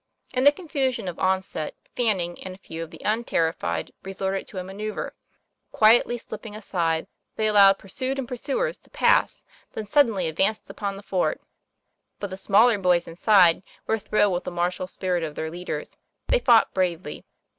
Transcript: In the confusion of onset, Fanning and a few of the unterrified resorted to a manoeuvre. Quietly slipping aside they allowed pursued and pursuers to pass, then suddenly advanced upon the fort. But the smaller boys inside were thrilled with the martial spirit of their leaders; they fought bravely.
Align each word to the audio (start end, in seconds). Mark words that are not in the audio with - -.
In 0.33 0.45
the 0.45 0.51
confusion 0.51 1.07
of 1.07 1.19
onset, 1.19 1.75
Fanning 1.95 2.43
and 2.43 2.55
a 2.55 2.57
few 2.57 2.81
of 2.81 2.89
the 2.89 3.03
unterrified 3.05 3.93
resorted 4.01 4.47
to 4.47 4.57
a 4.57 4.63
manoeuvre. 4.63 5.11
Quietly 5.71 6.17
slipping 6.17 6.55
aside 6.55 7.05
they 7.35 7.45
allowed 7.45 7.77
pursued 7.77 8.17
and 8.17 8.27
pursuers 8.27 8.79
to 8.79 8.89
pass, 8.89 9.45
then 9.73 9.85
suddenly 9.85 10.25
advanced 10.27 10.71
upon 10.71 10.95
the 10.95 11.03
fort. 11.03 11.39
But 12.19 12.31
the 12.31 12.37
smaller 12.37 12.79
boys 12.79 13.07
inside 13.07 13.61
were 13.85 13.99
thrilled 13.99 14.33
with 14.33 14.43
the 14.45 14.49
martial 14.49 14.87
spirit 14.87 15.21
of 15.21 15.35
their 15.35 15.51
leaders; 15.51 15.91
they 16.29 16.39
fought 16.39 16.73
bravely. 16.73 17.23